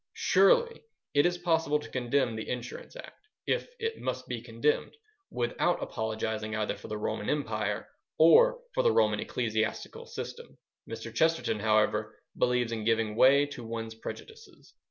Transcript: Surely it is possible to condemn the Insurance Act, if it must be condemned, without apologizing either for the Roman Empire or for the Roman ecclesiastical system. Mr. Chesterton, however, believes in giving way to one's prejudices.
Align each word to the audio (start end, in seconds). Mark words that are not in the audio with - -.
Surely 0.17 0.81
it 1.13 1.27
is 1.27 1.37
possible 1.37 1.77
to 1.79 1.87
condemn 1.87 2.35
the 2.35 2.49
Insurance 2.49 2.95
Act, 2.95 3.27
if 3.45 3.69
it 3.77 4.01
must 4.01 4.27
be 4.27 4.41
condemned, 4.41 4.97
without 5.29 5.77
apologizing 5.79 6.55
either 6.55 6.75
for 6.75 6.87
the 6.87 6.97
Roman 6.97 7.29
Empire 7.29 7.87
or 8.17 8.61
for 8.73 8.81
the 8.81 8.91
Roman 8.91 9.19
ecclesiastical 9.19 10.07
system. 10.07 10.57
Mr. 10.89 11.13
Chesterton, 11.13 11.59
however, 11.59 12.17
believes 12.35 12.71
in 12.71 12.83
giving 12.83 13.15
way 13.15 13.45
to 13.45 13.63
one's 13.63 13.93
prejudices. 13.93 14.73